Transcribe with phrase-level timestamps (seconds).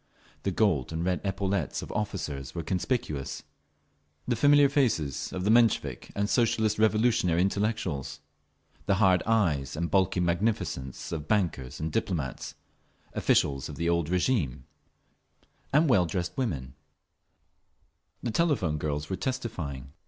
[0.41, 3.43] The gold and red epaulettes of officers were conspicuous,
[4.27, 8.19] the familiar faces of the Menshevik and Socialist Revolutionary intellectuals,
[8.87, 12.55] the hard eyes and bulky magnificence of bankers and diplomats,
[13.13, 14.63] officials of the old régime,
[15.71, 16.73] and well dressed women….
[18.23, 19.93] The telephone girls were testifying.